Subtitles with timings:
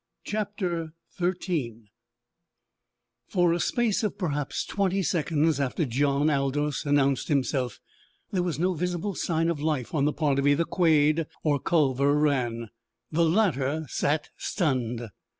[0.25, 1.91] CHAPTER XIII
[3.27, 7.79] For a space of perhaps twenty seconds after John Aldous announced himself
[8.31, 12.15] there was no visible sign of life on the part of either Quade or Culver
[12.17, 12.71] Rann.
[13.11, 15.09] The latter sat stunned.